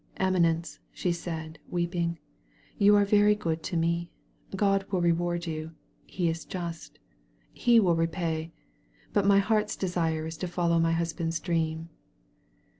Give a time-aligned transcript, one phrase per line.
[0.17, 2.17] "Eminence," she said, weeping,
[2.79, 4.09] "you are very good to me.
[4.51, 5.73] Grod will reward you.
[6.07, 6.97] He is just.
[7.53, 8.51] He will repay.
[9.13, 11.89] But my heart's desire is to follow my husband's dream."